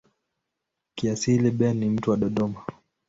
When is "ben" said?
1.51-1.77